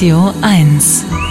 Radio 0.00 0.32
1. 0.40 1.29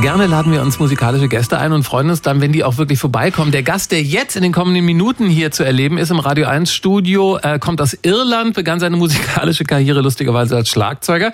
Gerne 0.00 0.28
laden 0.28 0.52
wir 0.52 0.62
uns 0.62 0.78
musikalische 0.78 1.26
Gäste 1.26 1.58
ein 1.58 1.72
und 1.72 1.82
freuen 1.82 2.08
uns 2.08 2.22
dann, 2.22 2.40
wenn 2.40 2.52
die 2.52 2.62
auch 2.62 2.78
wirklich 2.78 3.00
vorbeikommen. 3.00 3.50
Der 3.50 3.64
Gast, 3.64 3.90
der 3.90 4.00
jetzt 4.00 4.36
in 4.36 4.44
den 4.44 4.52
kommenden 4.52 4.84
Minuten 4.84 5.26
hier 5.26 5.50
zu 5.50 5.64
erleben 5.64 5.98
ist 5.98 6.12
im 6.12 6.20
Radio 6.20 6.46
1 6.46 6.72
Studio, 6.72 7.36
äh, 7.38 7.58
kommt 7.58 7.80
aus 7.80 7.98
Irland, 8.02 8.54
begann 8.54 8.78
seine 8.78 8.96
musikalische 8.96 9.64
Karriere 9.64 10.00
lustigerweise 10.00 10.54
als 10.54 10.68
Schlagzeuger 10.68 11.32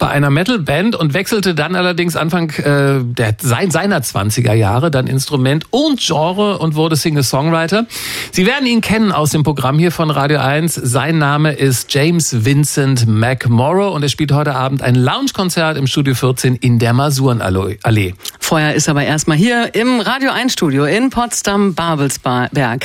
bei 0.00 0.08
einer 0.08 0.28
Metal-Band 0.28 0.96
und 0.96 1.14
wechselte 1.14 1.54
dann 1.54 1.76
allerdings 1.76 2.16
Anfang 2.16 2.50
äh, 2.50 3.04
der, 3.04 3.36
sein, 3.40 3.70
seiner 3.70 4.00
20er 4.00 4.54
Jahre 4.54 4.90
dann 4.90 5.06
Instrument 5.06 5.66
und 5.70 6.00
Genre 6.00 6.58
und 6.58 6.74
wurde 6.74 6.96
Singer-Songwriter. 6.96 7.86
Sie 8.32 8.44
werden 8.44 8.66
ihn 8.66 8.80
kennen 8.80 9.12
aus 9.12 9.30
dem 9.30 9.44
Programm 9.44 9.78
hier 9.78 9.92
von 9.92 10.10
Radio 10.10 10.40
1. 10.40 10.74
Sein 10.74 11.18
Name 11.18 11.52
ist 11.52 11.94
James 11.94 12.44
Vincent 12.44 13.06
McMorrow 13.06 13.94
und 13.94 14.02
er 14.02 14.08
spielt 14.08 14.32
heute 14.32 14.56
Abend 14.56 14.82
ein 14.82 14.96
Lounge-Konzert 14.96 15.78
im 15.78 15.86
Studio 15.86 16.14
14 16.14 16.56
in 16.56 16.80
der 16.80 16.92
Masurenallee. 16.92 17.78
allez, 18.00 18.14
Vorher 18.50 18.74
ist 18.74 18.88
aber 18.88 19.04
erstmal 19.04 19.36
hier 19.36 19.76
im 19.76 20.00
Radio 20.00 20.32
1 20.32 20.52
Studio 20.52 20.84
in 20.84 21.10
Potsdam-Babelsberg. 21.10 22.84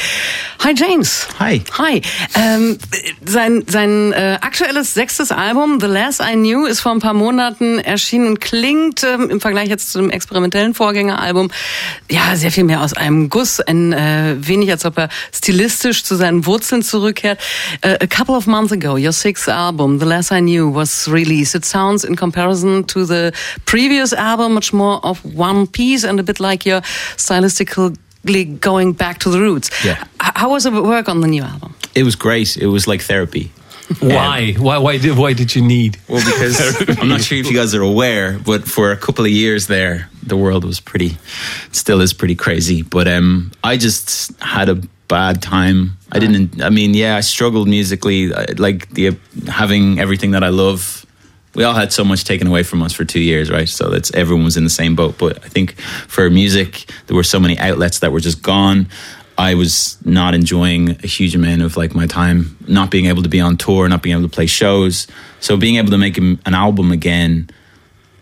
Hi 0.64 0.74
James. 0.76 1.28
Hi. 1.40 1.64
Hi. 1.80 2.04
Ähm, 2.36 2.78
sein 3.26 3.64
sein 3.68 4.14
äh, 4.14 4.38
aktuelles 4.42 4.94
sechstes 4.94 5.32
Album, 5.32 5.80
The 5.80 5.88
Last 5.88 6.22
I 6.22 6.34
Knew, 6.34 6.68
ist 6.68 6.82
vor 6.82 6.92
ein 6.92 7.00
paar 7.00 7.16
Monaten 7.16 7.80
erschienen 7.80 8.28
und 8.28 8.42
klingt 8.42 9.04
ähm, 9.04 9.32
im 9.32 9.42
Vergleich 9.42 9.68
jetzt 9.70 9.92
zu 9.92 9.98
dem 9.98 10.12
experimentellen 10.12 10.76
Vorgängeralbum 10.76 11.50
ja 12.12 12.36
sehr 12.36 12.52
viel 12.52 12.64
mehr 12.64 12.82
aus 12.82 12.94
einem 12.94 13.30
Guss, 13.30 13.60
ein 13.60 13.92
äh, 13.92 14.36
wenig 14.38 14.70
als 14.70 14.86
ob 14.86 15.00
er 15.00 15.10
stilistisch 15.34 16.04
zu 16.04 16.16
seinen 16.16 16.46
Wurzeln 16.46 16.84
zurückkehrt. 16.84 17.40
Uh, 17.84 17.96
a 18.02 18.08
couple 18.08 18.36
of 18.36 18.46
months 18.46 18.72
ago, 18.72 18.98
your 18.98 19.12
sixth 19.12 19.50
album, 19.50 20.00
The 20.00 20.06
Last 20.06 20.32
I 20.32 20.42
Knew, 20.42 20.72
was 20.72 21.12
released. 21.12 21.56
It 21.56 21.66
sounds 21.66 22.04
in 22.04 22.16
comparison 22.16 22.86
to 22.86 23.04
the 23.04 23.32
previous 23.66 24.14
album 24.14 24.54
much 24.54 24.72
more 24.72 25.04
of 25.04 25.20
one 25.24 25.55
piece 25.64 26.04
and 26.08 26.20
a 26.20 26.24
bit 26.24 26.40
like 26.40 26.66
you're 26.70 26.82
stylistically 27.18 28.60
going 28.60 28.94
back 28.94 29.20
to 29.20 29.30
the 29.30 29.40
roots. 29.40 29.70
Yeah. 29.86 30.04
How 30.20 30.50
was 30.50 30.66
it 30.66 30.74
work 30.74 31.08
on 31.10 31.22
the 31.22 31.28
new 31.28 31.44
album? 31.44 31.74
It 31.94 32.04
was 32.04 32.16
great. 32.16 32.58
It 32.58 32.68
was 32.68 32.88
like 32.88 33.02
therapy. 33.02 33.52
Why? 34.00 34.54
Why? 34.58 34.78
Why 34.80 34.98
did? 34.98 35.16
Why 35.18 35.34
did 35.34 35.56
you 35.56 35.62
need? 35.62 35.98
Well, 36.10 36.24
because 36.26 36.58
I'm 37.00 37.08
not 37.08 37.22
sure 37.22 37.38
if 37.38 37.46
you 37.50 37.56
guys 37.56 37.76
are 37.76 37.84
aware, 37.84 38.40
but 38.40 38.68
for 38.68 38.92
a 38.92 38.98
couple 38.98 39.26
of 39.26 39.32
years 39.32 39.68
there, 39.68 40.10
the 40.24 40.36
world 40.36 40.66
was 40.66 40.80
pretty, 40.80 41.18
still 41.72 42.02
is 42.02 42.12
pretty 42.14 42.36
crazy. 42.36 42.82
But 42.82 43.08
um, 43.08 43.52
I 43.64 43.78
just 43.78 44.32
had 44.42 44.70
a 44.70 44.76
bad 45.08 45.42
time. 45.44 45.98
I 46.12 46.18
didn't. 46.20 46.64
I 46.64 46.70
mean, 46.72 46.96
yeah, 46.96 47.16
I 47.16 47.22
struggled 47.22 47.68
musically. 47.68 48.34
I- 48.34 48.56
Like 48.58 48.90
the 48.90 49.16
having 49.48 50.00
everything 50.00 50.32
that 50.32 50.44
I 50.44 50.50
love. 50.50 51.05
We 51.56 51.64
all 51.64 51.74
had 51.74 51.94
so 51.94 52.04
much 52.04 52.26
taken 52.26 52.48
away 52.48 52.64
from 52.64 52.82
us 52.82 52.94
for 52.94 53.06
two 53.06 53.20
years, 53.20 53.50
right? 53.50 53.68
So 53.68 53.90
that's 53.90 54.14
everyone 54.14 54.44
was 54.44 54.58
in 54.58 54.64
the 54.64 54.70
same 54.70 54.96
boat. 54.96 55.18
But 55.18 55.44
I 55.44 55.48
think 55.48 55.80
for 56.08 56.30
music, 56.30 56.86
there 57.08 57.16
were 57.16 57.24
so 57.24 57.40
many 57.40 57.58
outlets 57.58 58.00
that 58.00 58.12
were 58.12 58.20
just 58.20 58.42
gone. 58.42 58.88
I 59.38 59.56
was 59.56 59.98
not 60.06 60.34
enjoying 60.34 60.92
a 60.92 61.08
huge 61.08 61.36
amount 61.36 61.62
of 61.62 61.76
like 61.76 61.94
my 61.94 62.08
time, 62.08 62.58
not 62.68 62.90
being 62.90 63.06
able 63.08 63.24
to 63.24 63.30
be 63.30 63.42
on 63.42 63.58
tour, 63.58 63.88
not 63.90 64.02
being 64.02 64.16
able 64.16 64.28
to 64.28 64.34
play 64.34 64.46
shows. 64.46 65.08
So 65.40 65.58
being 65.58 65.76
able 65.76 65.90
to 65.92 65.98
make 65.98 66.18
an 66.18 66.40
album 66.46 66.92
again, 66.92 67.50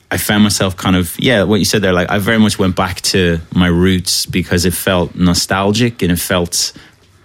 I 0.09 0.17
found 0.17 0.43
myself 0.43 0.77
kind 0.77 0.95
of 0.95 1.19
yeah, 1.19 1.43
what 1.43 1.57
you 1.57 1.65
said 1.65 1.81
there. 1.81 1.93
Like 1.93 2.09
I 2.09 2.19
very 2.19 2.39
much 2.39 2.59
went 2.59 2.75
back 2.75 3.01
to 3.01 3.39
my 3.53 3.67
roots 3.67 4.25
because 4.25 4.65
it 4.65 4.73
felt 4.73 5.15
nostalgic 5.15 6.01
and 6.01 6.11
it 6.11 6.19
felt 6.19 6.73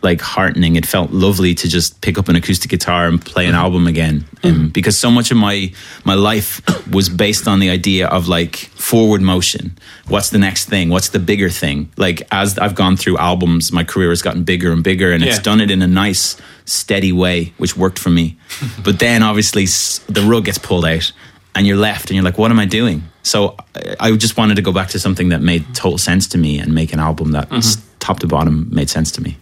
like 0.02 0.20
heartening. 0.20 0.77
It 0.77 0.86
felt 0.86 1.10
lovely 1.10 1.54
to 1.54 1.68
just 1.68 2.00
pick 2.00 2.18
up 2.18 2.28
an 2.28 2.36
acoustic 2.36 2.70
guitar 2.70 3.06
and 3.06 3.20
play 3.20 3.46
an 3.46 3.52
mm-hmm. 3.52 3.60
album 3.60 3.86
again. 3.86 4.24
Um, 4.44 4.52
mm-hmm. 4.52 4.66
because 4.68 4.96
so 4.96 5.10
much 5.10 5.30
of 5.30 5.36
my 5.36 5.72
my 6.04 6.14
life 6.14 6.62
was 6.92 7.08
based 7.08 7.48
on 7.48 7.58
the 7.58 7.70
idea 7.70 8.06
of 8.08 8.28
like 8.28 8.56
forward 8.56 9.20
motion. 9.20 9.76
What's 10.06 10.30
the 10.30 10.38
next 10.38 10.66
thing? 10.66 10.88
What's 10.88 11.08
the 11.08 11.19
bigger 11.19 11.50
thing? 11.50 11.91
Like 11.96 12.22
as 12.30 12.58
I've 12.58 12.74
gone 12.74 12.96
through 12.96 13.19
albums, 13.19 13.72
my 13.72 13.84
career 13.84 14.10
has 14.10 14.22
gotten 14.22 14.44
bigger 14.44 14.72
and 14.72 14.84
bigger, 14.84 15.12
and 15.12 15.22
it's 15.25 15.38
done 15.38 15.60
it 15.60 15.70
in 15.70 15.82
a 15.82 15.88
nice, 15.88 16.37
steady 16.64 17.12
way, 17.12 17.53
which 17.58 17.76
worked 17.76 17.98
for 17.98 18.10
me. 18.10 18.37
but 18.84 18.98
then 18.98 19.22
obviously 19.22 19.66
the 20.12 20.22
rug 20.22 20.44
gets 20.44 20.58
pulled 20.58 20.84
out, 20.84 21.12
and 21.54 21.66
you're 21.66 21.76
left, 21.76 22.10
and 22.10 22.16
you're 22.16 22.25
like, 22.25 22.38
what 22.38 22.50
am 22.50 22.58
I 22.58 22.66
doing? 22.66 23.03
So 23.22 23.56
I, 24.00 24.16
just 24.16 24.38
wanted 24.38 24.54
to 24.56 24.62
go 24.62 24.72
back 24.72 24.88
to 24.91 24.98
something 24.98 25.28
that 25.31 25.42
made 25.42 25.75
total 25.75 25.98
sense 25.98 26.26
to 26.28 26.38
me 26.38 26.58
and 26.58 26.75
make 26.75 26.94
an 26.94 27.00
album 27.00 27.32
that 27.32 27.47
mm-hmm. 27.47 27.56
s- 27.56 27.76
top 27.98 28.20
to 28.20 28.26
bottom 28.26 28.69
made 28.70 28.88
sense 28.88 29.10
to 29.12 29.20
me. 29.20 29.37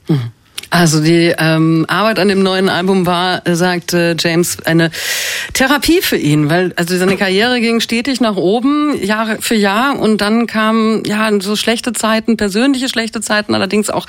Also 0.71 1.01
die 1.01 1.33
ähm, 1.39 1.87
Arbeit 1.89 2.19
an 2.19 2.29
dem 2.29 2.43
neuen 2.43 2.69
Album 2.69 3.07
war, 3.07 3.47
äh, 3.47 3.55
sagt 3.55 3.93
äh, 3.93 4.17
James, 4.19 4.59
eine 4.65 4.91
Therapie 5.53 6.01
für 6.03 6.17
ihn, 6.17 6.51
weil 6.51 6.73
also 6.77 6.97
seine 6.97 7.17
Karriere 7.17 7.61
ging 7.61 7.81
stetig 7.81 8.21
nach 8.21 8.37
oben, 8.37 9.01
Jahr 9.03 9.37
für 9.41 9.55
Jahr. 9.55 9.99
Und 9.99 10.21
dann 10.21 10.47
kamen 10.47 11.05
ja 11.05 11.31
so 11.41 11.57
schlechte 11.57 11.93
Zeiten, 11.93 12.37
persönliche 12.37 12.89
schlechte 12.89 13.21
Zeiten, 13.21 13.55
allerdings 13.55 13.91
auch 13.91 14.07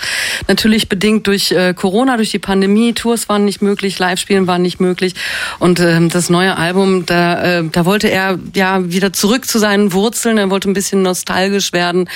natürlich 0.47 0.89
bedingt 0.89 1.27
durch 1.27 1.51
äh, 1.51 1.73
Corona, 1.73 2.17
durch 2.17 2.31
die 2.31 2.39
Pandemie, 2.39 2.93
Tours 2.93 3.29
waren 3.29 3.45
nicht 3.45 3.61
möglich, 3.61 3.99
Live-Spielen 3.99 4.47
waren 4.47 4.61
nicht 4.61 4.79
möglich. 4.79 5.13
Und 5.59 5.79
ähm, 5.79 6.09
das 6.09 6.29
neue 6.29 6.57
Album, 6.57 7.05
da, 7.05 7.59
äh, 7.59 7.63
da 7.71 7.85
wollte 7.85 8.09
er 8.09 8.39
ja 8.55 8.89
wieder 8.89 9.13
zurück 9.13 9.45
zu 9.47 9.59
seinen 9.59 9.93
Wurzeln, 9.93 10.37
er 10.37 10.49
wollte 10.49 10.69
ein 10.69 10.73
bisschen 10.73 11.01
nostalgisch 11.01 11.71
werden 11.73 12.09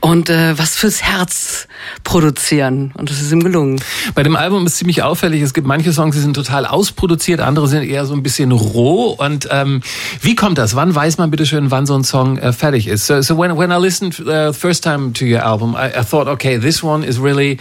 und 0.00 0.30
äh, 0.30 0.58
was 0.58 0.76
fürs 0.76 1.02
Herz 1.02 1.68
produzieren. 2.04 2.92
Und 2.96 3.10
das 3.10 3.20
ist 3.20 3.32
ihm 3.32 3.42
gelungen. 3.42 3.81
Bei 4.14 4.22
dem 4.22 4.36
Album 4.36 4.66
ist 4.66 4.76
ziemlich 4.78 5.02
auffällig. 5.02 5.42
Es 5.42 5.54
gibt 5.54 5.66
manche 5.66 5.92
Songs, 5.92 6.14
die 6.14 6.20
sind 6.22 6.34
total 6.34 6.66
ausproduziert, 6.66 7.40
andere 7.40 7.68
sind 7.68 7.82
eher 7.82 8.06
so 8.06 8.14
ein 8.14 8.22
bisschen 8.22 8.52
roh. 8.52 9.10
Und 9.18 9.48
ähm, 9.50 9.82
wie 10.20 10.34
kommt 10.34 10.58
das? 10.58 10.74
Wann 10.76 10.94
weiß 10.94 11.18
man 11.18 11.30
bitte 11.30 11.46
schön, 11.46 11.70
wann 11.70 11.86
so 11.86 11.94
ein 11.94 12.04
Song 12.04 12.38
äh, 12.38 12.52
fertig 12.52 12.86
ist? 12.88 13.06
So, 13.06 13.20
so 13.22 13.36
when 13.38 13.56
when 13.56 13.70
I 13.70 13.76
listened 13.80 14.20
uh, 14.20 14.52
first 14.52 14.84
time 14.84 15.12
to 15.14 15.24
your 15.24 15.42
album, 15.42 15.74
I, 15.74 16.00
I 16.00 16.04
thought, 16.04 16.28
okay, 16.28 16.58
this 16.58 16.82
one 16.82 17.04
is 17.06 17.18
really 17.18 17.58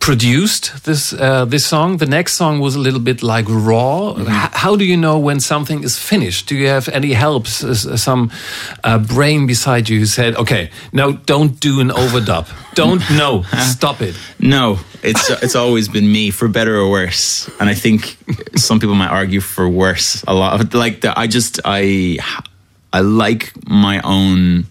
produced. 0.00 0.72
This 0.84 1.12
uh, 1.12 1.46
this 1.48 1.66
song. 1.66 1.98
The 1.98 2.06
next 2.06 2.34
song 2.36 2.60
was 2.60 2.76
a 2.76 2.78
little 2.80 3.00
bit 3.00 3.22
like 3.22 3.46
raw. 3.48 4.14
H- 4.18 4.50
how 4.52 4.76
do 4.76 4.84
you 4.84 4.96
know 4.96 5.18
when 5.18 5.40
something 5.40 5.82
is 5.84 5.98
finished? 5.98 6.48
Do 6.48 6.54
you 6.54 6.68
have 6.68 6.88
any 6.92 7.12
helps? 7.14 7.62
S- 7.64 7.86
Some 8.02 8.30
uh, 8.84 8.98
brain 8.98 9.46
beside 9.46 9.88
you 9.88 9.98
who 10.00 10.06
said, 10.06 10.36
okay, 10.36 10.70
no, 10.92 11.12
don't 11.12 11.58
do 11.60 11.80
an 11.80 11.90
overdub. 11.90 12.46
Don't 12.76 13.00
know. 13.10 13.42
stop 13.70 14.02
it. 14.02 14.14
No, 14.38 14.78
it's 15.02 15.30
uh, 15.30 15.38
it's 15.42 15.56
always 15.56 15.88
been 15.88 16.10
me 16.10 16.30
for 16.30 16.46
better 16.46 16.76
or 16.76 16.90
worse, 16.90 17.48
and 17.58 17.70
I 17.70 17.74
think 17.74 18.18
some 18.56 18.78
people 18.78 18.94
might 18.94 19.10
argue 19.10 19.40
for 19.40 19.68
worse. 19.68 20.22
A 20.28 20.34
lot 20.34 20.60
of 20.60 20.74
like 20.74 21.00
the, 21.00 21.18
I 21.18 21.26
just 21.26 21.58
I 21.64 22.18
I 22.92 23.00
like 23.00 23.52
my 23.66 24.00
own 24.02 24.66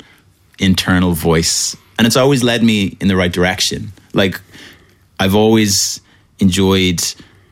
internal 0.59 1.13
voice, 1.13 1.75
and 1.97 2.05
it's 2.05 2.15
always 2.15 2.43
led 2.43 2.63
me 2.63 2.95
in 3.01 3.07
the 3.07 3.15
right 3.15 3.33
direction. 3.33 3.91
Like 4.13 4.39
I've 5.19 5.35
always 5.35 5.99
enjoyed 6.39 7.01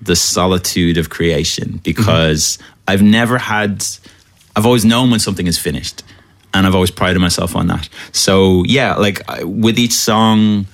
the 0.01 0.15
solitude 0.15 0.97
of 0.97 1.09
creation 1.09 1.79
because 1.83 2.57
mm-hmm. 2.57 2.73
I've 2.89 3.01
never 3.01 3.37
had 3.39 3.85
I've 4.55 4.65
always 4.65 4.85
known 4.85 5.09
when 5.09 5.19
something 5.19 5.47
is 5.47 5.57
finished 5.57 6.03
and 6.53 6.67
I've 6.67 6.75
always 6.75 6.91
prided 6.91 7.21
myself 7.21 7.55
on 7.55 7.67
that. 7.67 7.89
So 8.11 8.63
yeah, 8.65 8.95
like 8.95 9.21
with 9.41 9.79
each 9.79 9.93
song 9.93 10.67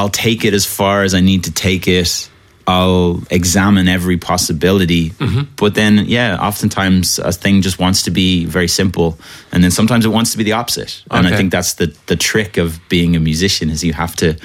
I'll 0.00 0.08
take 0.08 0.46
it 0.46 0.54
as 0.54 0.64
far 0.64 1.02
as 1.02 1.12
I 1.12 1.20
need 1.20 1.44
to 1.44 1.52
take 1.52 1.86
it. 1.86 2.30
I'll 2.66 3.22
examine 3.30 3.86
every 3.86 4.16
possibility. 4.16 5.10
Mm-hmm. 5.10 5.52
But 5.56 5.74
then, 5.74 6.06
yeah, 6.06 6.38
oftentimes 6.40 7.18
a 7.18 7.32
thing 7.32 7.60
just 7.60 7.78
wants 7.78 8.04
to 8.04 8.10
be 8.10 8.46
very 8.46 8.68
simple. 8.68 9.18
And 9.52 9.62
then 9.62 9.70
sometimes 9.70 10.06
it 10.06 10.08
wants 10.08 10.32
to 10.32 10.38
be 10.38 10.44
the 10.44 10.52
opposite. 10.52 11.02
And 11.10 11.26
I 11.26 11.36
think 11.36 11.52
that's 11.52 11.74
the, 11.74 11.94
the 12.06 12.16
trick 12.16 12.56
of 12.56 12.80
being 12.88 13.14
a 13.14 13.20
musician 13.20 13.68
is 13.68 13.84
you 13.84 13.92
have 13.92 14.16
to, 14.16 14.38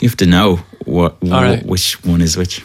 you 0.00 0.08
have 0.08 0.16
to 0.16 0.26
know 0.26 0.60
what, 0.88 1.14
right. 1.22 1.62
which 1.68 1.98
one 2.04 2.22
is 2.22 2.36
which. 2.36 2.62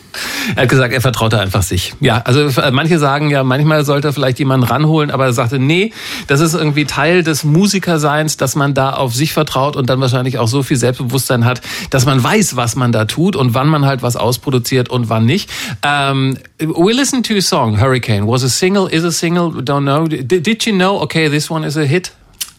Er 0.56 0.64
hat 0.64 0.70
gesagt, 0.70 0.94
er 0.94 1.02
vertraute 1.02 1.40
einfach 1.40 1.64
sich. 1.64 1.94
Ja, 2.00 2.20
also 2.20 2.62
äh, 2.62 2.72
manche 2.72 3.00
sagen 3.00 3.30
ja, 3.30 3.44
manchmal 3.44 3.84
sollte 3.86 4.10
er 4.10 4.14
vielleicht 4.14 4.40
jemanden 4.40 4.66
ranholen, 4.66 5.12
aber 5.12 5.26
er 5.26 5.34
sagte, 5.34 5.60
nee, 5.60 5.92
das 6.28 6.40
ist 6.40 6.54
irgendwie 6.54 6.86
Teil 6.86 7.24
des 7.24 7.44
Musikerseins, 7.44 8.38
dass 8.38 8.56
man 8.56 8.74
da 8.74 8.94
auf 8.94 9.14
sich 9.14 9.34
vertraut 9.34 9.76
und 9.76 9.90
dann 9.90 10.00
wahrscheinlich 10.02 10.38
auch 10.38 10.48
so 10.48 10.64
viel 10.64 10.78
Selbstbewusstsein 10.78 11.46
hat, 11.46 11.62
dass 11.90 12.06
man 12.06 12.24
weiß, 12.24 12.56
was 12.56 12.76
man 12.76 12.92
da 12.92 13.06
tut 13.06 13.36
und 13.36 13.54
wann 13.54 13.68
man 13.68 13.86
halt 13.86 14.02
was 14.02 14.16
ausproduziert 14.16 14.90
und 14.90 15.10
wann 15.10 15.26
nicht. 15.26 15.50
Um, 15.86 16.38
we 16.60 16.94
listened 16.94 17.26
to 17.26 17.36
a 17.36 17.42
song, 17.42 17.80
Hurricane. 17.80 18.28
Was 18.28 18.44
a 18.44 18.50
single, 18.50 18.88
is 18.88 19.04
a 19.04 19.12
single, 19.12 19.62
don't 19.64 19.84
know. 19.84 20.08
Did, 20.08 20.46
did 20.46 20.66
you 20.66 20.74
know, 20.74 21.02
okay, 21.02 21.30
this 21.30 21.50
one 21.50 21.66
is 21.66 21.78
a 21.78 21.84
hit? 21.84 22.12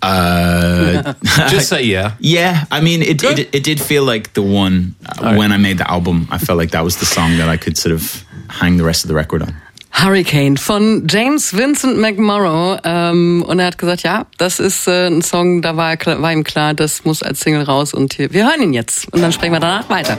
Uh, 0.04 1.14
Just 1.48 1.68
say 1.68 1.82
yeah. 1.82 2.12
yeah, 2.20 2.64
I 2.70 2.80
mean, 2.80 3.02
it, 3.02 3.20
Good. 3.20 3.38
it, 3.38 3.54
it 3.54 3.64
did 3.64 3.80
feel 3.80 4.04
like 4.04 4.34
the 4.34 4.42
one 4.42 4.94
right. 5.20 5.38
when 5.38 5.50
I 5.50 5.56
made 5.56 5.78
the 5.78 5.90
album. 5.90 6.28
I 6.30 6.38
felt 6.38 6.58
like 6.58 6.72
that 6.72 6.84
was 6.84 6.96
the 6.96 7.06
song 7.06 7.38
that 7.38 7.48
I 7.48 7.56
could 7.56 7.78
sort 7.78 7.94
of 7.94 8.24
hang 8.48 8.76
the 8.76 8.84
rest 8.84 9.04
of 9.04 9.08
the 9.08 9.14
record 9.14 9.42
on. 9.42 9.54
Hurricane 9.90 10.56
von 10.56 11.06
James 11.06 11.52
Vincent 11.52 11.98
McMorrow. 11.98 12.78
Ähm, 12.84 13.44
und 13.46 13.60
er 13.60 13.66
hat 13.66 13.78
gesagt, 13.78 14.02
ja, 14.02 14.26
das 14.38 14.58
ist 14.58 14.88
äh, 14.88 15.06
ein 15.06 15.22
Song, 15.22 15.62
da 15.62 15.76
war, 15.76 15.92
er 15.92 16.20
war 16.20 16.32
ihm 16.32 16.44
klar, 16.44 16.74
das 16.74 17.04
muss 17.04 17.22
als 17.22 17.40
Single 17.40 17.62
raus. 17.62 17.94
Und 17.94 18.12
hier, 18.12 18.32
wir 18.32 18.46
hören 18.46 18.60
ihn 18.60 18.72
jetzt. 18.72 19.10
Und 19.12 19.22
dann 19.22 19.32
sprechen 19.32 19.52
wir 19.52 19.60
danach 19.60 19.88
weiter. 19.88 20.18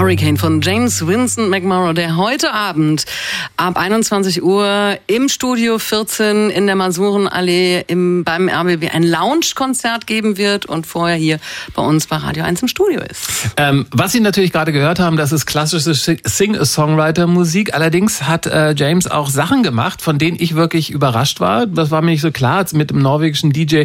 Hurricane 0.00 0.38
von 0.38 0.62
James 0.62 1.06
Vincent 1.06 1.50
McMorrow, 1.50 1.92
der 1.92 2.16
heute 2.16 2.54
Abend 2.54 3.04
ab 3.58 3.76
21 3.76 4.42
Uhr 4.42 4.96
im 5.06 5.28
Studio 5.28 5.78
14 5.78 6.48
in 6.48 6.66
der 6.66 6.74
Masurenallee 6.74 7.84
im, 7.86 8.24
beim 8.24 8.48
RBB 8.48 8.94
ein 8.94 9.02
Lounge-Konzert 9.02 10.06
geben 10.06 10.38
wird 10.38 10.64
und 10.64 10.86
vorher 10.86 11.16
hier 11.16 11.38
bei 11.74 11.82
uns 11.82 12.06
bei 12.06 12.16
Radio 12.16 12.44
1 12.44 12.62
im 12.62 12.68
Studio 12.68 13.02
ist. 13.02 13.50
Ähm, 13.58 13.84
was 13.90 14.12
Sie 14.12 14.20
natürlich 14.20 14.52
gerade 14.52 14.72
gehört 14.72 15.00
haben, 15.00 15.18
das 15.18 15.32
ist 15.32 15.44
klassische 15.44 15.92
Sing-A-Songwriter-Musik. 15.92 17.74
Allerdings 17.74 18.22
hat 18.22 18.46
äh, 18.46 18.72
James 18.74 19.06
auch 19.06 19.28
Sachen 19.28 19.62
gemacht, 19.62 20.00
von 20.00 20.16
denen 20.16 20.38
ich 20.40 20.54
wirklich 20.54 20.90
überrascht 20.90 21.40
war. 21.40 21.66
Das 21.66 21.90
war 21.90 22.00
mir 22.00 22.12
nicht 22.12 22.22
so 22.22 22.30
klar. 22.30 22.56
Als 22.56 22.72
mit 22.72 22.88
dem 22.88 23.02
norwegischen 23.02 23.52
DJ 23.52 23.84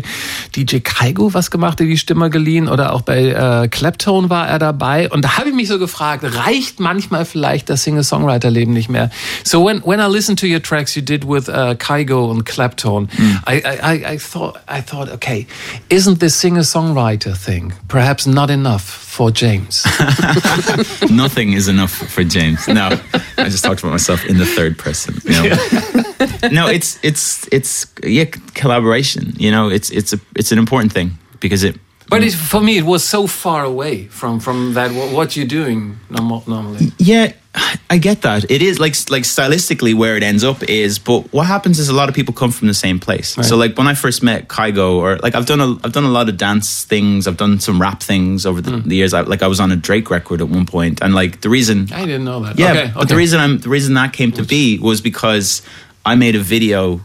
DJ 0.56 0.78
Kaigo 0.78 1.34
was 1.34 1.52
gemacht, 1.52 1.80
der 1.80 1.88
die 1.88 1.98
Stimme 1.98 2.30
geliehen 2.30 2.70
oder 2.70 2.94
auch 2.94 3.02
bei 3.02 3.32
äh, 3.32 3.68
Claptone 3.68 4.30
war 4.30 4.48
er 4.48 4.60
dabei. 4.60 5.10
Und 5.10 5.26
da 5.26 5.38
habe 5.38 5.50
ich 5.50 5.56
mich 5.56 5.68
so 5.68 5.78
gefragt, 5.78 6.05
reicht 6.14 6.80
manchmal 6.80 7.26
vielleicht 7.26 7.70
das 7.70 7.84
Singer-Songwriter-Leben 7.84 8.74
nicht 8.74 8.90
mehr? 8.90 9.10
So 9.44 9.66
when, 9.66 9.82
when 9.82 10.00
I 10.00 10.08
listened 10.08 10.40
to 10.40 10.48
your 10.48 10.62
tracks 10.62 10.96
you 10.96 11.02
did 11.02 11.26
with 11.26 11.50
uh, 11.50 11.76
Kygo 11.76 12.32
and 12.32 12.46
Claptone, 12.46 13.08
mm. 13.08 13.42
I, 13.48 13.62
I, 13.82 14.14
I, 14.14 14.18
thought, 14.18 14.60
I 14.68 14.82
thought, 14.82 15.10
okay, 15.10 15.48
isn't 15.90 16.20
this 16.20 16.36
singer-songwriter 16.36 17.36
thing 17.36 17.74
perhaps 17.88 18.28
not 18.28 18.50
enough 18.50 18.84
for 18.84 19.32
James? 19.32 19.86
Nothing 21.10 21.54
is 21.54 21.68
enough 21.68 21.92
for 21.92 22.24
James. 22.24 22.68
No, 22.68 22.90
I 23.38 23.50
just 23.50 23.64
talked 23.64 23.82
about 23.82 23.92
myself 23.92 24.26
in 24.26 24.38
the 24.38 24.46
third 24.46 24.78
person. 24.78 25.16
You 25.24 25.50
know? 25.50 26.52
no, 26.52 26.68
it's 26.68 27.00
it's 27.04 27.48
it's 27.52 27.86
yeah, 28.04 28.26
collaboration. 28.54 29.34
You 29.38 29.52
know, 29.52 29.70
it's 29.70 29.90
it's 29.90 30.14
a 30.14 30.20
it's 30.36 30.52
an 30.52 30.60
important 30.60 30.94
thing 30.94 31.18
because 31.40 31.64
it 31.64 31.80
but 32.08 32.24
it, 32.24 32.34
for 32.34 32.62
me, 32.62 32.78
it 32.78 32.84
was 32.86 33.04
so 33.04 33.28
far 33.28 33.64
away 33.64 34.06
from 34.06 34.40
from 34.40 34.74
that 34.74 34.92
what 34.92 35.36
you're 35.36 35.48
doing 35.48 35.98
normally. 36.10 36.92
Yeah, 36.98 37.34
I 37.90 37.98
get 37.98 38.22
that. 38.22 38.50
It 38.52 38.62
is 38.62 38.80
like 38.80 38.94
like 39.10 39.24
stylistically 39.24 39.96
where 39.96 40.16
it 40.16 40.24
ends 40.24 40.44
up 40.44 40.62
is, 40.64 41.00
but 41.00 41.32
what 41.34 41.48
happens 41.48 41.80
is 41.80 41.90
a 41.90 41.94
lot 41.94 42.10
of 42.10 42.16
people 42.16 42.34
come 42.34 42.52
from 42.52 42.68
the 42.68 42.74
same 42.74 43.00
place. 43.00 43.38
Right. 43.38 43.46
So 43.46 43.56
like 43.58 43.78
when 43.78 43.88
I 43.88 43.94
first 43.94 44.22
met 44.22 44.48
Kygo, 44.48 44.96
or 44.96 45.18
like 45.18 45.36
I've 45.36 45.46
done 45.46 45.62
a 45.62 45.72
I've 45.84 45.94
done 45.94 46.04
a 46.04 46.10
lot 46.10 46.30
of 46.30 46.38
dance 46.38 46.86
things. 46.86 47.28
I've 47.28 47.38
done 47.38 47.60
some 47.60 47.82
rap 47.82 48.04
things 48.04 48.46
over 48.46 48.62
the, 48.62 48.72
mm. 48.72 48.84
the 48.84 48.96
years. 48.96 49.14
I, 49.14 49.22
like 49.22 49.42
I 49.42 49.48
was 49.48 49.60
on 49.60 49.72
a 49.72 49.76
Drake 49.76 50.10
record 50.10 50.42
at 50.42 50.50
one 50.50 50.66
point, 50.66 51.02
and 51.02 51.16
like 51.16 51.42
the 51.42 51.50
reason 51.50 51.92
I 51.92 52.06
didn't 52.06 52.26
know 52.26 52.42
that. 52.42 52.60
Yeah, 52.60 52.72
okay, 52.72 52.92
but 52.94 53.10
the 53.10 53.16
reason 53.16 53.40
I'm 53.40 53.60
the 53.60 53.70
reason 53.70 53.96
that 53.96 54.14
came 54.14 54.32
to 54.34 54.44
be 54.44 54.78
was 54.80 55.02
because 55.02 55.62
I 56.06 56.16
made 56.16 56.36
a 56.36 56.42
video. 56.42 57.02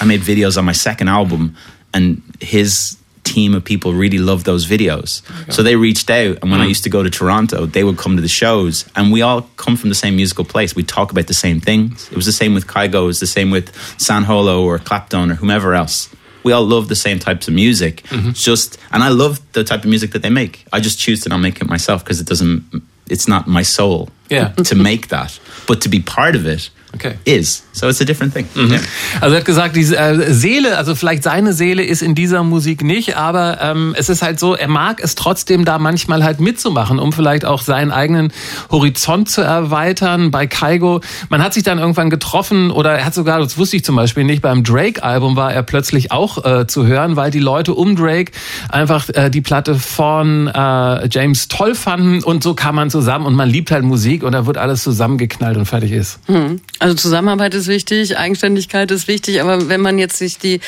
I 0.00 0.04
made 0.04 0.20
videos 0.20 0.56
on 0.56 0.64
my 0.64 0.72
second 0.72 1.08
album, 1.08 1.56
and 1.92 2.22
his 2.40 2.99
team 3.32 3.54
of 3.54 3.64
people 3.64 3.94
really 3.94 4.18
loved 4.18 4.44
those 4.44 4.66
videos. 4.66 5.22
So 5.52 5.62
they 5.62 5.76
reached 5.76 6.10
out, 6.10 6.38
and 6.42 6.50
when 6.50 6.60
mm. 6.60 6.64
I 6.64 6.66
used 6.66 6.84
to 6.84 6.90
go 6.90 7.02
to 7.02 7.10
Toronto, 7.10 7.66
they 7.66 7.84
would 7.84 7.98
come 7.98 8.16
to 8.16 8.22
the 8.22 8.28
shows, 8.42 8.84
and 8.96 9.12
we 9.12 9.22
all 9.22 9.42
come 9.56 9.76
from 9.76 9.88
the 9.88 9.94
same 9.94 10.16
musical 10.16 10.44
place. 10.44 10.74
We 10.74 10.82
talk 10.82 11.12
about 11.12 11.26
the 11.26 11.34
same 11.34 11.60
things. 11.60 12.08
It 12.10 12.16
was 12.16 12.26
the 12.26 12.32
same 12.32 12.54
with 12.54 12.66
Kygo, 12.66 13.04
it 13.04 13.06
was 13.06 13.20
the 13.20 13.26
same 13.26 13.50
with 13.50 13.74
San 14.00 14.24
Holo 14.24 14.62
or 14.64 14.78
Clapton 14.78 15.30
or 15.30 15.34
whomever 15.34 15.74
else. 15.74 16.08
We 16.42 16.52
all 16.52 16.64
love 16.64 16.88
the 16.88 16.96
same 16.96 17.18
types 17.18 17.48
of 17.48 17.54
music. 17.54 18.02
Mm-hmm. 18.04 18.30
Just, 18.30 18.78
and 18.92 19.02
I 19.02 19.08
love 19.08 19.40
the 19.52 19.62
type 19.62 19.80
of 19.84 19.90
music 19.90 20.12
that 20.12 20.22
they 20.22 20.30
make. 20.30 20.64
I 20.72 20.80
just 20.80 20.98
choose 20.98 21.20
to 21.22 21.28
not 21.28 21.38
make 21.38 21.60
it 21.60 21.68
myself 21.68 22.02
because 22.02 22.20
it 22.20 22.26
doesn't. 22.26 22.82
It's 23.10 23.28
not 23.28 23.46
my 23.46 23.62
soul. 23.62 24.08
Yeah. 24.30 24.52
to 24.70 24.74
make 24.76 25.08
that, 25.08 25.38
but 25.66 25.80
to 25.82 25.88
be 25.88 26.00
part 26.00 26.36
of 26.36 26.46
it 26.46 26.70
okay. 26.94 27.14
is. 27.24 27.62
So 27.72 27.88
it's 27.88 28.00
a 28.00 28.04
different 28.04 28.34
thing. 28.34 28.46
Mhm. 28.54 28.72
Yeah. 28.72 28.80
Also 29.20 29.34
er 29.34 29.40
hat 29.40 29.44
gesagt, 29.44 29.76
die 29.76 29.82
äh, 29.82 30.32
Seele, 30.32 30.76
also 30.76 30.94
vielleicht 30.94 31.22
seine 31.22 31.52
Seele 31.52 31.82
ist 31.82 32.02
in 32.02 32.14
dieser 32.14 32.42
Musik 32.42 32.82
nicht, 32.82 33.16
aber 33.16 33.58
ähm, 33.60 33.94
es 33.96 34.08
ist 34.08 34.22
halt 34.22 34.38
so, 34.40 34.54
er 34.54 34.68
mag 34.68 35.00
es 35.02 35.14
trotzdem 35.14 35.64
da 35.64 35.78
manchmal 35.78 36.24
halt 36.24 36.40
mitzumachen, 36.40 36.98
um 36.98 37.12
vielleicht 37.12 37.44
auch 37.44 37.62
seinen 37.62 37.90
eigenen 37.90 38.32
Horizont 38.70 39.30
zu 39.30 39.42
erweitern. 39.42 40.30
Bei 40.30 40.46
Kaigo, 40.46 41.00
man 41.28 41.42
hat 41.42 41.54
sich 41.54 41.62
dann 41.62 41.78
irgendwann 41.78 42.10
getroffen 42.10 42.70
oder 42.70 42.92
er 42.92 43.04
hat 43.04 43.14
sogar, 43.14 43.38
das 43.38 43.56
wusste 43.56 43.76
ich 43.76 43.84
zum 43.84 43.96
Beispiel 43.96 44.24
nicht, 44.24 44.42
beim 44.42 44.64
Drake-Album 44.64 45.36
war 45.36 45.52
er 45.52 45.62
plötzlich 45.62 46.12
auch 46.12 46.44
äh, 46.44 46.66
zu 46.66 46.86
hören, 46.86 47.16
weil 47.16 47.30
die 47.30 47.38
Leute 47.38 47.74
um 47.74 47.96
Drake 47.96 48.32
einfach 48.68 49.08
äh, 49.10 49.30
die 49.30 49.40
Platte 49.40 49.74
von 49.76 50.48
äh, 50.48 51.08
James 51.08 51.48
toll 51.48 51.74
fanden 51.74 52.22
und 52.22 52.42
so 52.42 52.54
kam 52.54 52.74
man 52.74 52.90
zusammen 52.90 53.26
und 53.26 53.34
man 53.34 53.48
liebt 53.48 53.70
halt 53.70 53.84
Musik 53.84 54.22
und 54.22 54.32
da 54.32 54.46
wird 54.46 54.58
alles 54.58 54.82
zusammengeknallt 54.82 55.56
und 55.56 55.66
fertig 55.66 55.92
ist. 55.92 56.18
Mhm. 56.28 56.60
Also 56.80 56.94
Zusammenarbeit 56.94 57.54
ist 57.54 57.68
wichtig, 57.68 58.16
Eigenständigkeit 58.16 58.90
ist 58.90 59.06
wichtig, 59.06 59.42
aber 59.42 59.68
wenn 59.68 59.82
man 59.82 59.98
jetzt 59.98 60.16
sich 60.16 60.38
die 60.38 60.60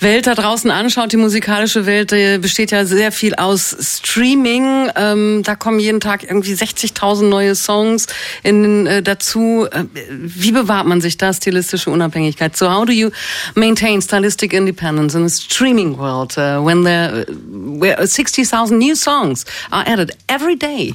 Welt 0.00 0.26
da 0.26 0.34
draußen 0.34 0.70
anschaut, 0.70 1.12
die 1.12 1.16
musikalische 1.16 1.86
Welt 1.86 2.10
die 2.10 2.38
besteht 2.38 2.70
ja 2.70 2.84
sehr 2.84 3.12
viel 3.12 3.34
aus 3.34 3.76
Streaming. 3.80 4.90
Ähm, 4.96 5.42
da 5.44 5.54
kommen 5.54 5.78
jeden 5.78 6.00
Tag 6.00 6.24
irgendwie 6.24 6.54
60.000 6.54 7.28
neue 7.28 7.54
Songs 7.54 8.06
in, 8.42 8.86
äh, 8.86 9.02
dazu. 9.02 9.66
Äh, 9.70 9.84
wie 10.08 10.52
bewahrt 10.52 10.86
man 10.86 11.00
sich 11.00 11.18
da 11.18 11.32
stilistische 11.32 11.90
Unabhängigkeit? 11.90 12.56
So 12.56 12.70
how 12.70 12.84
do 12.84 12.92
you 12.92 13.10
maintain 13.54 14.00
stylistic 14.00 14.52
independence 14.52 15.14
in 15.14 15.24
a 15.24 15.28
streaming 15.28 15.98
world 15.98 16.36
uh, 16.38 16.64
when 16.64 16.84
there 16.84 17.26
uh, 17.28 18.06
60,000 18.06 18.78
new 18.78 18.94
songs 18.94 19.44
are 19.70 19.86
added 19.86 20.16
every 20.28 20.56
day? 20.56 20.94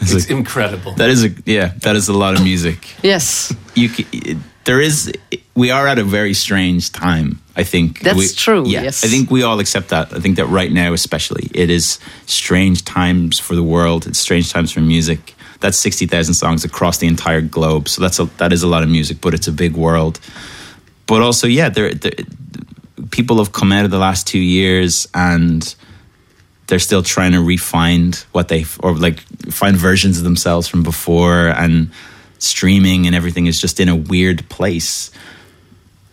it's 0.00 0.26
incredible. 0.26 0.94
That 0.96 1.10
is 1.10 1.24
a 1.24 1.30
yeah, 1.44 1.72
that 1.80 1.96
is 1.96 2.08
a 2.08 2.12
lot 2.12 2.34
of 2.34 2.42
music. 2.42 2.78
Yes 3.02 3.52
you 3.74 3.88
there 4.64 4.80
is 4.80 5.12
we 5.54 5.70
are 5.70 5.86
at 5.86 5.98
a 5.98 6.04
very 6.04 6.34
strange 6.34 6.92
time 6.92 7.40
i 7.56 7.64
think. 7.64 8.00
That's 8.00 8.18
we, 8.18 8.28
true 8.28 8.66
yeah, 8.66 8.82
yes. 8.82 9.04
I 9.04 9.08
think 9.08 9.30
we 9.30 9.42
all 9.42 9.60
accept 9.60 9.88
that. 9.88 10.12
I 10.14 10.20
think 10.20 10.36
that 10.36 10.46
right 10.46 10.72
now 10.72 10.92
especially 10.92 11.50
it 11.54 11.70
is 11.70 11.98
strange 12.26 12.84
times 12.84 13.38
for 13.38 13.54
the 13.54 13.62
world. 13.62 14.06
It's 14.06 14.18
strange 14.18 14.50
times 14.50 14.72
for 14.72 14.80
music. 14.80 15.34
That's 15.60 15.78
60,000 15.78 16.34
songs 16.34 16.64
across 16.64 16.98
the 16.98 17.06
entire 17.06 17.40
globe. 17.40 17.88
So 17.88 18.02
that's 18.02 18.18
a, 18.18 18.24
that 18.38 18.52
is 18.52 18.62
a 18.62 18.68
lot 18.68 18.82
of 18.82 18.88
music 18.88 19.20
but 19.20 19.34
it's 19.34 19.48
a 19.48 19.52
big 19.52 19.76
world. 19.76 20.18
But 21.06 21.20
also 21.22 21.46
yeah 21.46 21.68
there, 21.68 21.92
there 21.94 22.12
people 23.10 23.36
have 23.38 23.52
come 23.52 23.72
out 23.72 23.84
of 23.84 23.90
the 23.90 23.98
last 23.98 24.26
2 24.26 24.38
years 24.38 25.06
and 25.12 25.74
they're 26.68 26.78
still 26.78 27.02
trying 27.02 27.32
to 27.32 27.42
refine 27.42 28.14
what 28.32 28.48
they 28.48 28.64
or 28.80 28.94
like 28.94 29.20
find 29.50 29.76
versions 29.76 30.16
of 30.16 30.24
themselves 30.24 30.66
from 30.68 30.82
before. 30.82 31.48
And 31.48 31.90
streaming 32.42 33.06
and 33.06 33.14
everything 33.14 33.46
is 33.46 33.60
just 33.60 33.80
in 33.80 33.88
a 33.88 33.96
weird 33.96 34.48
place. 34.48 35.10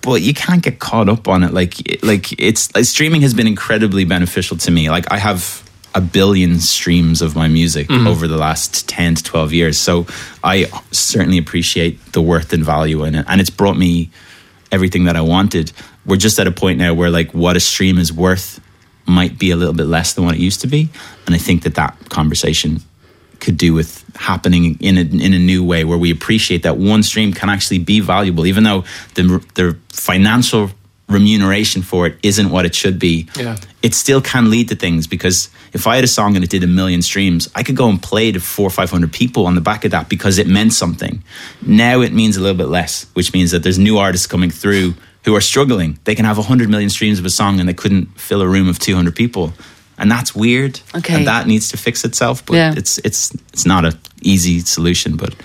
But 0.02 0.22
you 0.22 0.34
can't 0.34 0.64
get 0.64 0.80
caught 0.80 1.10
up 1.10 1.28
on 1.28 1.44
it. 1.44 1.54
Like 1.54 1.76
like 2.04 2.40
it's 2.40 2.74
like 2.74 2.86
streaming 2.86 3.22
has 3.22 3.34
been 3.34 3.48
incredibly 3.48 4.06
beneficial 4.06 4.58
to 4.58 4.72
me. 4.72 4.90
Like 4.90 5.12
i 5.12 5.18
have 5.18 5.64
a 5.96 6.02
billion 6.02 6.60
streams 6.60 7.22
of 7.22 7.36
my 7.36 7.48
music 7.48 7.88
mm-hmm. 7.88 8.06
over 8.06 8.28
the 8.28 8.38
last 8.38 8.88
10 8.88 9.16
to 9.16 9.24
12 9.24 9.54
years. 9.54 9.78
So 9.78 10.06
i 10.44 10.66
certainly 10.92 11.38
appreciate 11.38 12.14
the 12.14 12.22
worth 12.22 12.54
and 12.54 12.64
value 12.64 13.04
in 13.04 13.16
it. 13.16 13.26
And 13.28 13.42
it's 13.42 13.50
brought 13.50 13.78
me 13.78 14.12
everything 14.72 15.06
that 15.06 15.16
i 15.16 15.22
wanted. 15.22 15.72
We're 16.06 16.18
just 16.18 16.40
at 16.40 16.48
a 16.48 16.52
point 16.52 16.78
now 16.78 16.94
where 16.94 17.10
like 17.10 17.34
what 17.34 17.58
a 17.58 17.60
stream 17.60 17.98
is 17.98 18.14
worth 18.14 18.62
might 19.06 19.40
be 19.40 19.50
a 19.50 19.56
little 19.56 19.74
bit 19.74 19.88
less 19.88 20.14
than 20.14 20.24
what 20.24 20.36
it 20.36 20.42
used 20.42 20.62
to 20.62 20.68
be. 20.68 20.90
And 21.26 21.36
i 21.36 21.40
think 21.40 21.64
that 21.64 21.76
that 21.76 22.10
conversation 22.10 22.82
could 23.40 23.58
do 23.58 23.74
with 23.74 24.04
happening 24.16 24.78
in 24.80 24.98
a, 24.98 25.02
in 25.02 25.34
a 25.34 25.40
new 25.40 25.64
way 25.64 25.84
where 25.84 25.98
we 25.98 26.12
appreciate 26.12 26.64
that 26.64 26.78
one 26.78 27.04
stream 27.04 27.34
can 27.34 27.50
actually 27.50 27.80
be 27.80 28.00
valuable 28.00 28.46
even 28.46 28.64
though 28.64 28.84
the, 29.16 29.44
the 29.56 29.78
financial 29.90 30.70
remuneration 31.08 31.82
for 31.82 32.06
it 32.06 32.18
isn't 32.22 32.52
what 32.52 32.66
it 32.66 32.76
should 32.76 33.00
be. 33.00 33.28
Yeah. 33.36 33.58
it 33.82 33.94
still 33.94 34.22
can 34.22 34.50
lead 34.50 34.70
to 34.70 34.76
things 34.76 35.08
because 35.08 35.50
if 35.74 35.88
i 35.88 35.96
had 35.96 36.04
a 36.04 36.08
song 36.08 36.36
and 36.36 36.44
it 36.44 36.50
did 36.50 36.64
a 36.64 36.68
million 36.68 37.02
streams 37.02 37.50
i 37.56 37.64
could 37.64 37.76
go 37.76 37.90
and 37.90 38.02
play 38.02 38.32
to 38.32 38.40
four 38.40 38.68
or 38.68 38.70
five 38.70 38.92
hundred 38.92 39.12
people 39.12 39.48
on 39.48 39.56
the 39.56 39.62
back 39.62 39.86
of 39.86 39.92
that 39.92 40.10
because 40.10 40.38
it 40.38 40.48
meant 40.48 40.74
something. 40.74 41.24
Now 41.62 42.02
it 42.02 42.14
means 42.14 42.38
a 42.38 42.42
little 42.42 42.58
bit 42.58 42.68
less 42.68 43.06
which 43.14 43.34
means 43.34 43.52
that 43.52 43.64
there's 43.64 43.80
new 43.80 43.98
artists 43.98 44.28
coming 44.28 44.52
through 44.52 44.94
who 45.26 45.36
are 45.36 45.42
struggling. 45.42 46.00
They 46.06 46.16
can 46.16 46.26
have 46.26 46.38
100 46.38 46.70
million 46.70 46.90
streams 46.90 47.20
of 47.20 47.26
a 47.26 47.30
song 47.30 47.60
and 47.60 47.68
they 47.68 47.74
couldn't 47.74 48.06
fill 48.20 48.42
a 48.42 48.48
room 48.48 48.70
of 48.70 48.80
200 48.80 49.16
people 49.16 49.54
and 50.00 50.10
that's 50.10 50.34
weird. 50.34 50.80
Okay. 50.96 51.14
And 51.14 51.28
that 51.28 51.46
needs 51.46 51.70
to 51.70 51.78
fix 51.78 52.04
itself. 52.04 52.46
But 52.46 52.56
yeah. 52.56 52.74
it's 52.76 52.98
it's 53.00 53.34
it's 53.54 53.66
not 53.66 53.86
an 53.86 54.00
easy 54.22 54.62
solution. 54.62 55.18
But 55.18 55.36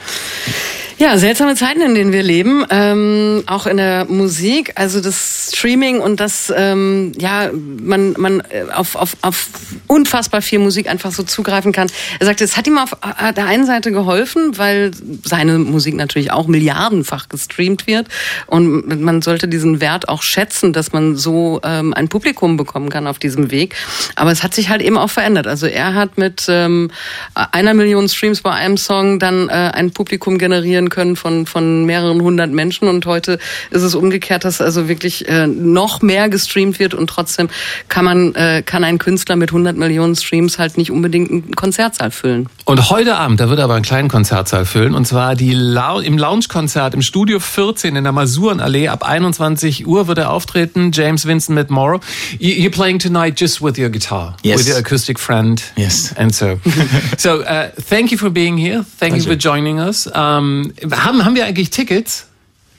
Ja, 0.97 1.19
seltsame 1.19 1.57
Zeiten, 1.57 1.81
in 1.81 1.97
denen 1.97 2.13
wir 2.13 2.23
leben, 2.23 2.65
ähm, 2.71 3.43
auch 3.47 3.67
in 3.67 3.79
der 3.79 4.05
Musik. 4.05 4.73
Also 4.77 5.01
das 5.01 5.51
Streaming 5.53 5.99
und 5.99 6.21
das, 6.21 6.53
ähm, 6.57 7.11
ja, 7.19 7.51
man, 7.53 8.15
man 8.17 8.41
äh, 8.41 8.71
auf, 8.73 8.95
auf, 8.95 9.17
auf 9.21 9.49
unfassbar 9.89 10.41
viel 10.41 10.61
Musik 10.61 10.89
einfach 10.89 11.11
so 11.11 11.25
zugreifen 11.25 11.73
kann. 11.73 11.89
Er 12.21 12.27
sagt, 12.27 12.41
es 12.41 12.57
hat 12.57 12.69
ihm 12.69 12.79
auf 12.79 12.97
der 13.37 13.47
einen 13.47 13.67
Seite 13.67 13.91
geholfen, 13.91 14.57
weil 14.57 14.93
seine 15.25 15.59
Musik 15.59 15.97
natürlich 15.97 16.31
auch 16.31 16.47
milliardenfach 16.47 17.29
gestreamt 17.29 17.89
wird 17.89 18.07
und 18.47 19.01
man 19.01 19.21
sollte 19.21 19.49
diesen 19.49 19.81
Wert 19.81 20.09
auch 20.09 20.23
schätzen, 20.23 20.73
dass 20.73 20.93
man 20.93 21.17
so 21.17 21.61
ähm, 21.65 21.93
ein 21.93 22.09
Publikum 22.09 22.57
bekommen 22.57 22.89
kann 22.89 23.09
auf 23.09 23.19
diesem 23.19 23.51
Weg. 23.51 23.75
Aber 24.15 24.31
es 24.31 24.45
hat 24.45 24.55
sich 24.55 24.69
halt 24.69 24.81
eben 24.81 24.97
auch 24.97 25.11
verändert. 25.11 25.49
Also 25.49 25.67
er 25.67 25.95
hat 25.95 26.19
mit 26.19 26.47
ähm, 26.49 26.93
einer 27.35 27.75
Million 27.75 28.09
Streams 28.09 28.43
bei 28.43 28.53
einem 28.53 28.77
Song 28.77 29.19
dann 29.19 29.49
äh, 29.49 29.53
ein 29.53 29.91
Publikum 29.91 30.39
generieren 30.39 30.84
werden 30.85 30.91
können 30.91 31.17
von, 31.17 31.47
von 31.47 31.85
mehreren 31.85 32.21
hundert 32.21 32.51
Menschen. 32.51 32.89
Und 32.89 33.07
heute 33.07 33.39
ist 33.71 33.83
es 33.83 33.95
umgekehrt, 33.95 34.45
dass 34.45 34.61
also 34.61 34.89
wirklich 34.89 35.29
äh, 35.29 35.47
noch 35.47 36.03
mehr 36.03 36.29
gestreamt 36.29 36.79
wird 36.79 36.95
und 36.95 37.09
trotzdem 37.09 37.49
kann 37.89 38.05
man, 38.05 38.35
äh, 38.35 38.63
kann 38.65 38.85
ein 38.85 38.99
Künstler 38.99 39.37
mit 39.37 39.51
100 39.51 39.77
Millionen 39.77 40.15
Streams 40.17 40.59
halt 40.59 40.77
nicht 40.77 40.91
unbedingt 40.91 41.31
einen 41.31 41.55
Konzertsaal 41.57 42.11
füllen. 42.11 42.49
Und 42.65 42.91
heute 42.91 43.17
Abend, 43.17 43.41
da 43.41 43.49
wird 43.49 43.59
er 43.59 43.65
aber 43.65 43.75
einen 43.75 43.85
kleinen 43.85 44.09
Konzertsaal 44.09 44.65
füllen 44.65 44.95
und 44.95 45.07
zwar 45.07 45.35
die 45.35 45.53
La 45.53 46.01
im 46.01 46.19
Lounge-Konzert 46.19 46.95
im 46.95 47.03
Studio 47.03 47.39
14 47.39 47.95
in 47.97 48.05
der 48.05 48.13
Masurenallee 48.13 48.89
ab 48.89 49.05
21 49.05 49.87
Uhr 49.87 50.09
wird 50.09 50.19
er 50.19 50.31
auftreten. 50.31 50.91
James 50.93 51.27
Vincent 51.27 51.55
mit 51.55 51.71
Morrow. 51.71 52.01
You're 52.39 52.71
playing 52.71 52.99
tonight 52.99 53.39
just 53.41 53.63
with 53.63 53.79
your 53.79 53.91
guitar, 53.91 54.37
Yes. 54.43 54.59
with 54.59 54.69
your 54.69 54.79
acoustic 54.79 55.19
friend. 55.21 55.63
Yes. 55.77 56.13
And 56.17 56.35
so, 56.35 56.59
so 57.19 57.43
uh, 57.43 57.71
thank 57.89 58.11
you 58.11 58.19
for 58.19 58.31
being 58.31 58.57
here. 58.57 58.85
Thank 58.99 59.15
you 59.15 59.21
for 59.21 59.29
Pleasure. 59.37 59.51
joining 59.51 59.79
us. 59.79 60.07
Um, 60.15 60.73
haben, 60.93 61.25
haben 61.25 61.35
wir 61.35 61.47
eigentlich 61.47 61.71
Tickets? 61.71 62.27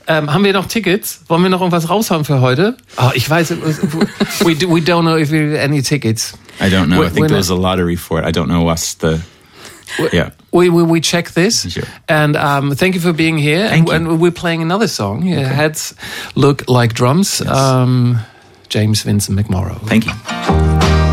Ähm, 0.08 0.32
haben 0.32 0.44
wir 0.44 0.54
noch 0.54 0.68
Tickets? 0.68 1.22
Wollen 1.28 1.42
wir 1.44 1.50
noch 1.50 1.62
irgendwas 1.62 1.90
raushauen 1.90 2.26
für 2.26 2.40
heute? 2.42 2.78
Oh, 2.98 3.10
ich 3.16 3.28
weiß, 3.28 3.50
we, 4.46 4.56
do, 4.56 4.70
we 4.70 4.80
don't 4.80 5.02
know 5.02 5.18
if 5.18 5.32
we 5.32 5.52
have 5.52 5.60
any 5.60 5.82
tickets. 5.82 6.34
I 6.60 6.66
don't 6.70 6.88
know. 6.88 7.00
We're- 7.00 7.08
I 7.08 7.10
think 7.10 7.28
there 7.28 7.38
was 7.38 7.50
a 7.50 7.56
lottery 7.56 7.96
for 7.98 8.20
it. 8.20 8.26
I 8.26 8.32
don't 8.32 8.48
know 8.48 8.64
what's 8.64 8.96
the. 8.98 9.20
Yeah. 10.12 10.32
We, 10.52 10.70
we, 10.70 10.84
we 10.84 11.02
check 11.02 11.32
this. 11.32 11.72
Sure. 11.72 11.84
And 12.08 12.36
um, 12.36 12.76
thank 12.76 12.96
you 12.96 13.02
for 13.02 13.14
being 13.14 13.38
here. 13.38 13.68
Thank 13.68 13.90
and, 13.90 14.06
you. 14.06 14.12
and 14.12 14.22
we're 14.22 14.32
playing 14.32 14.62
another 14.62 14.88
song. 14.88 15.24
Your 15.24 15.44
heads 15.44 15.96
look 16.36 16.68
like 16.68 16.94
drums. 16.94 17.42
Um, 17.42 18.20
James 18.70 19.04
Vincent 19.04 19.38
McMorrow. 19.40 19.80
Thank 19.88 20.06
you. 20.06 21.05